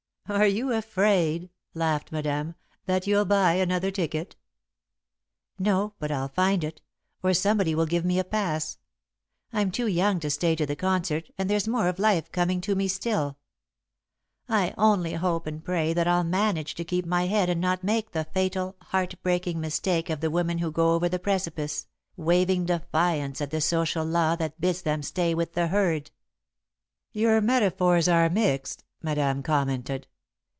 "Are 0.29 0.47
you 0.47 0.71
afraid," 0.71 1.49
laughed 1.73 2.13
Madame, 2.13 2.55
"that 2.85 3.05
you'll 3.05 3.25
buy 3.25 3.55
another 3.55 3.91
ticket?" 3.91 4.37
"No, 5.59 5.93
but 5.99 6.09
I'll 6.09 6.29
find 6.29 6.63
it, 6.63 6.81
or 7.21 7.33
somebody 7.33 7.75
will 7.75 7.85
give 7.85 8.05
me 8.05 8.17
a 8.17 8.23
pass. 8.23 8.77
I'm 9.51 9.71
too 9.71 9.87
young 9.87 10.21
to 10.21 10.29
stay 10.29 10.55
to 10.55 10.65
the 10.65 10.73
concert 10.77 11.29
and 11.37 11.49
there's 11.49 11.67
more 11.67 11.89
of 11.89 11.99
life 11.99 12.31
coming 12.31 12.61
to 12.61 12.75
me 12.75 12.87
still. 12.87 13.39
I 14.47 14.73
only 14.77 15.15
hope 15.15 15.47
and 15.47 15.61
pray 15.65 15.91
that 15.91 16.07
I'll 16.07 16.23
manage 16.23 16.75
to 16.75 16.85
keep 16.85 17.05
my 17.05 17.25
head 17.25 17.49
and 17.49 17.59
not 17.59 17.83
make 17.83 18.11
the 18.11 18.23
fatal, 18.23 18.77
heart 18.83 19.15
breaking 19.23 19.59
mistake 19.59 20.09
of 20.09 20.21
the 20.21 20.31
women 20.31 20.59
who 20.59 20.71
go 20.71 20.93
over 20.93 21.09
the 21.09 21.19
precipice, 21.19 21.87
waving 22.15 22.67
defiance 22.67 23.41
at 23.41 23.51
the 23.51 23.59
social 23.59 24.05
law 24.05 24.37
that 24.37 24.61
bids 24.61 24.83
them 24.83 25.03
stay 25.03 25.33
with 25.33 25.55
the 25.55 25.67
herd." 25.67 26.09
[Sidenote: 26.09 26.13
Mixed 26.21 27.17
Metaphors] 27.17 27.21
"Your 27.27 27.41
metaphors 27.41 28.07
are 28.07 28.29
mixed," 28.29 28.85
Madame 29.01 29.43
commented. 29.43 30.07